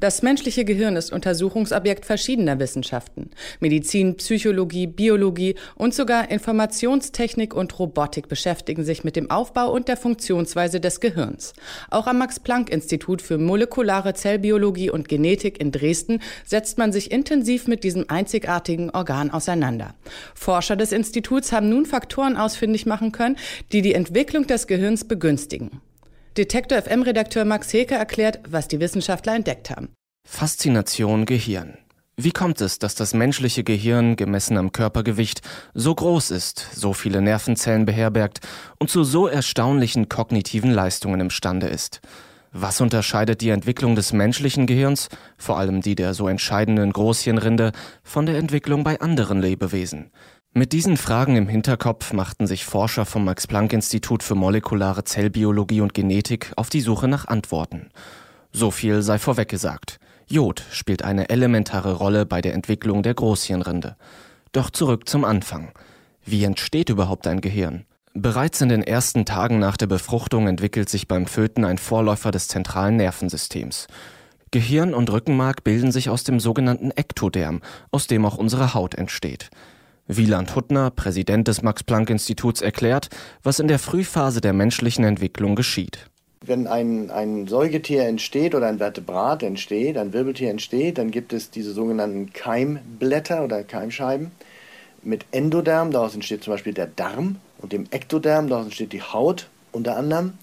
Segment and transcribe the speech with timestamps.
[0.00, 3.30] Das menschliche Gehirn ist Untersuchungsobjekt verschiedener Wissenschaften.
[3.58, 9.96] Medizin, Psychologie, Biologie und sogar Informationstechnik und Robotik beschäftigen sich mit dem Aufbau und der
[9.96, 11.52] Funktionsweise des Gehirns.
[11.90, 17.82] Auch am Max-Planck-Institut für molekulare Zellbiologie und Genetik in Dresden setzt man sich intensiv mit
[17.82, 19.94] diesem einzigartigen Organ auseinander.
[20.32, 23.36] Forscher des Instituts haben nun Faktoren ausfindig machen können,
[23.72, 25.80] die die Entwicklung des Gehirns begünstigen.
[26.38, 29.88] Detektor FM-Redakteur Max Heke erklärt, was die Wissenschaftler entdeckt haben.
[30.24, 31.78] Faszination Gehirn.
[32.16, 35.40] Wie kommt es, dass das menschliche Gehirn, gemessen am Körpergewicht,
[35.74, 38.38] so groß ist, so viele Nervenzellen beherbergt
[38.78, 42.00] und zu so erstaunlichen kognitiven Leistungen imstande ist?
[42.52, 47.72] Was unterscheidet die Entwicklung des menschlichen Gehirns, vor allem die der so entscheidenden Großhirnrinde,
[48.04, 50.12] von der Entwicklung bei anderen Lebewesen?
[50.58, 56.52] Mit diesen Fragen im Hinterkopf machten sich Forscher vom Max-Planck-Institut für molekulare Zellbiologie und Genetik
[56.56, 57.90] auf die Suche nach Antworten.
[58.50, 60.00] So viel sei vorweggesagt.
[60.26, 63.94] Jod spielt eine elementare Rolle bei der Entwicklung der Großhirnrinde.
[64.50, 65.70] Doch zurück zum Anfang.
[66.24, 67.84] Wie entsteht überhaupt ein Gehirn?
[68.14, 72.48] Bereits in den ersten Tagen nach der Befruchtung entwickelt sich beim Föten ein Vorläufer des
[72.48, 73.86] zentralen Nervensystems.
[74.50, 77.60] Gehirn und Rückenmark bilden sich aus dem sogenannten Ektoderm,
[77.92, 79.50] aus dem auch unsere Haut entsteht.
[80.08, 83.10] Wieland Huttner, Präsident des Max-Planck-Instituts, erklärt,
[83.42, 86.08] was in der Frühphase der menschlichen Entwicklung geschieht.
[86.44, 91.50] Wenn ein, ein Säugetier entsteht oder ein Vertebrat entsteht, ein Wirbeltier entsteht, dann gibt es
[91.50, 94.30] diese sogenannten Keimblätter oder Keimscheiben
[95.02, 99.48] mit Endoderm, daraus entsteht zum Beispiel der Darm und dem Ektoderm, daraus entsteht die Haut
[99.72, 100.34] unter anderem.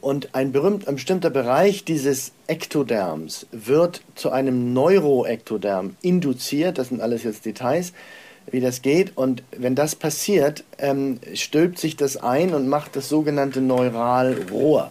[0.00, 7.00] Und ein, berühmt, ein bestimmter Bereich dieses Ektoderms wird zu einem Neuroektoderm induziert, das sind
[7.00, 7.92] alles jetzt Details
[8.52, 9.16] wie das geht.
[9.16, 14.90] Und wenn das passiert, ähm, stülpt sich das ein und macht das sogenannte Neuralrohr.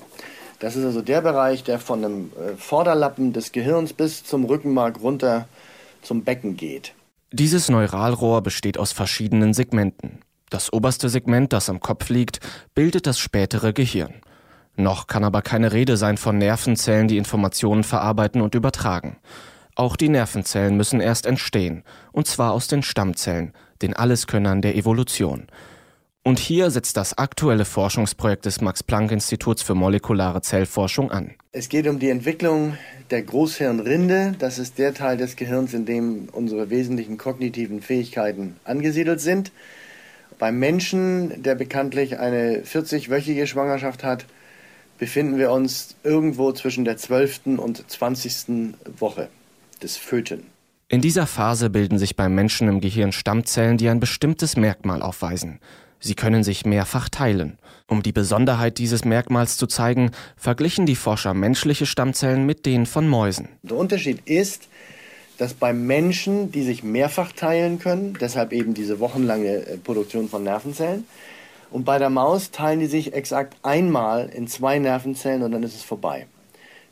[0.59, 5.01] Das ist also der Bereich, der von dem äh, Vorderlappen des Gehirns bis zum Rückenmark
[5.01, 5.47] runter
[6.01, 6.93] zum Becken geht.
[7.31, 10.19] Dieses Neuralrohr besteht aus verschiedenen Segmenten.
[10.49, 12.39] Das oberste Segment, das am Kopf liegt,
[12.73, 14.13] bildet das spätere Gehirn.
[14.77, 19.17] Noch kann aber keine Rede sein von Nervenzellen, die Informationen verarbeiten und übertragen.
[19.77, 25.45] Auch die Nervenzellen müssen erst entstehen, und zwar aus den Stammzellen, den Alleskönnern der Evolution.
[26.23, 31.35] Und hier setzt das aktuelle Forschungsprojekt des Max-Planck-Instituts für molekulare Zellforschung an.
[31.51, 32.75] Es geht um die Entwicklung
[33.11, 34.33] der Großhirnrinde.
[34.39, 39.51] Das ist der Teil des Gehirns, in dem unsere wesentlichen kognitiven Fähigkeiten angesiedelt sind.
[40.39, 44.25] Beim Menschen, der bekanntlich eine 40-wöchige Schwangerschaft hat,
[44.97, 47.59] befinden wir uns irgendwo zwischen der 12.
[47.59, 48.73] und 20.
[48.97, 49.29] Woche
[49.79, 50.47] des Föten.
[50.89, 55.59] In dieser Phase bilden sich beim Menschen im Gehirn Stammzellen, die ein bestimmtes Merkmal aufweisen.
[55.99, 57.57] Sie können sich mehrfach teilen.
[57.87, 63.07] Um die Besonderheit dieses Merkmals zu zeigen, verglichen die Forscher menschliche Stammzellen mit denen von
[63.07, 63.49] Mäusen.
[63.63, 64.67] Der Unterschied ist,
[65.37, 70.43] dass beim Menschen, die sich mehrfach teilen können, deshalb eben diese wochenlange äh, Produktion von
[70.43, 71.05] Nervenzellen,
[71.69, 75.75] und bei der Maus teilen die sich exakt einmal in zwei Nervenzellen und dann ist
[75.75, 76.25] es vorbei.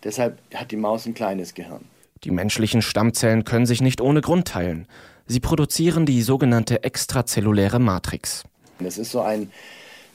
[0.03, 1.85] Deshalb hat die Maus ein kleines Gehirn.
[2.23, 4.87] Die menschlichen Stammzellen können sich nicht ohne Grund teilen.
[5.27, 8.43] Sie produzieren die sogenannte extrazelluläre Matrix.
[8.79, 9.51] Es ist so ein,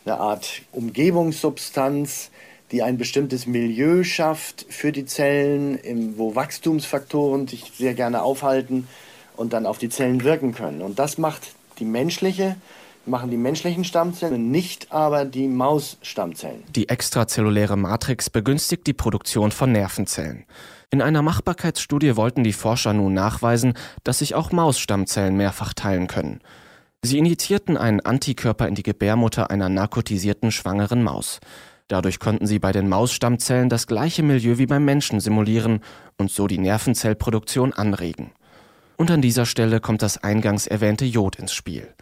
[0.04, 2.30] eine Art Umgebungssubstanz,
[2.70, 5.78] die ein bestimmtes Milieu schafft für die Zellen,
[6.16, 8.86] wo Wachstumsfaktoren sich sehr gerne aufhalten
[9.36, 10.82] und dann auf die Zellen wirken können.
[10.82, 12.56] Und das macht die menschliche,
[13.06, 16.62] machen die menschlichen Stammzellen, nicht aber die Mausstammzellen.
[16.74, 20.44] Die extrazelluläre Matrix begünstigt die Produktion von Nervenzellen.
[20.92, 26.40] In einer Machbarkeitsstudie wollten die Forscher nun nachweisen, dass sich auch Mausstammzellen mehrfach teilen können.
[27.02, 31.38] Sie injizierten einen Antikörper in die Gebärmutter einer narkotisierten schwangeren Maus.
[31.86, 35.80] Dadurch konnten sie bei den Mausstammzellen das gleiche Milieu wie beim Menschen simulieren
[36.18, 38.32] und so die Nervenzellproduktion anregen.
[38.96, 41.94] Und an dieser Stelle kommt das eingangs erwähnte Jod ins Spiel.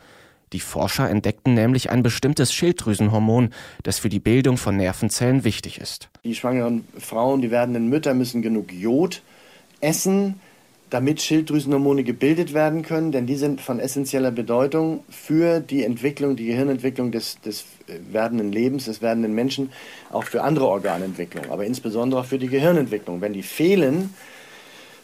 [0.53, 3.51] Die Forscher entdeckten nämlich ein bestimmtes Schilddrüsenhormon,
[3.83, 6.09] das für die Bildung von Nervenzellen wichtig ist.
[6.25, 9.23] Die schwangeren Frauen, die werdenden Mütter müssen genug Jod
[9.81, 10.41] essen,
[10.91, 16.47] damit Schilddrüsenhormone gebildet werden können, denn die sind von essentieller Bedeutung für die Entwicklung, die
[16.47, 17.67] Gehirnentwicklung des, des
[18.11, 19.71] werdenden Lebens, des werdenden Menschen,
[20.11, 23.21] auch für andere Organentwicklung, aber insbesondere auch für die Gehirnentwicklung.
[23.21, 24.15] Wenn die fehlen,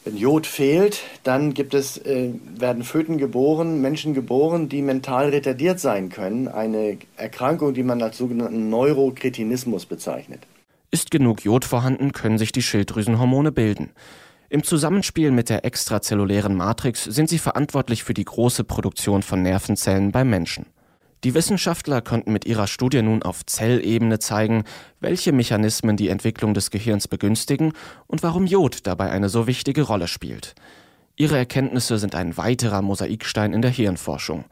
[0.05, 5.81] wenn Jod fehlt, dann gibt es, äh, werden Föten geboren, Menschen geboren, die mental retardiert
[5.81, 6.47] sein können.
[6.47, 10.41] Eine Erkrankung, die man als sogenannten Neurokretinismus bezeichnet.
[10.91, 13.91] Ist genug Jod vorhanden, können sich die Schilddrüsenhormone bilden.
[14.51, 20.13] Im Zusammenspiel mit der extrazellulären Matrix sind sie verantwortlich für die große Produktion von Nervenzellen
[20.13, 20.67] beim Menschen.
[21.25, 24.65] Die Wissenschaftler konnten mit ihrer Studie nun auf Zellebene zeigen,
[25.01, 27.73] welche Mechanismen die Entwicklung des Gehirns begünstigen
[28.07, 30.55] und warum Jod dabei eine so wichtige Rolle spielt.
[31.17, 34.45] Ihre Erkenntnisse sind ein weiterer Mosaikstein in der Hirnforschung.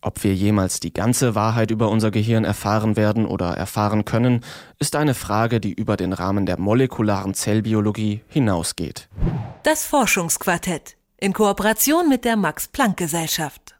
[0.00, 4.44] Ob wir jemals die ganze Wahrheit über unser Gehirn erfahren werden oder erfahren können,
[4.78, 9.08] ist eine Frage, die über den Rahmen der molekularen Zellbiologie hinausgeht.
[9.64, 13.75] Das Forschungsquartett in Kooperation mit der Max Planck Gesellschaft.